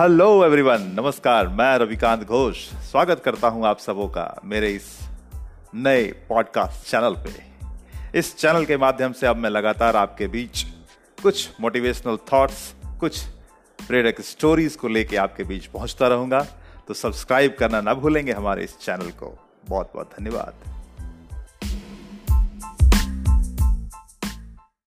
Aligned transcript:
Hello 0.00 0.44
everyone 0.44 0.82
नमस्कार, 0.96 1.48
मैं 1.48 1.78
रविकांत 1.78 2.24
घोष। 2.24 2.56
स्वागत 2.90 3.22
करता 3.24 3.48
हूँ 3.48 3.66
आप 3.66 3.78
सबों 3.78 4.08
का 4.08 4.40
मेरे 4.44 4.70
इस 4.70 4.98
नए 5.74 6.04
पॉडकास्ट 6.28 6.90
चैनल 6.90 7.14
पे। 7.14 8.18
इस 8.18 8.36
चैनल 8.36 8.64
के 8.64 8.76
माध्यम 8.76 9.12
से 9.12 9.26
अब 9.26 9.36
मैं 9.36 9.50
लगातार 9.50 9.96
आपके 9.96 10.26
बीच 10.26 10.62
कुछ 11.22 11.50
मोटिवेशनल 11.60 12.16
थॉट्स 12.32 12.74
कुछ 13.00 13.20
प्रेरक 13.88 14.20
स्टोरीज 14.20 14.76
को 14.76 14.88
लेके 14.88 15.16
आपके 15.16 15.44
बीच 15.44 15.66
पहुँचता 15.66 16.08
रहूँगा। 16.08 16.46
तो 16.88 16.94
सब्सक्राइब 16.94 17.56
करना 17.58 17.80
ना 17.80 17.94
भूलेंगे 17.94 18.32
हमारे 18.32 18.64
इस 18.64 18.78
चैनल 18.78 19.10
को। 19.10 19.38
बहुत 19.68 19.90
बहुत 19.94 20.10
धन्यवाद। 20.18 20.77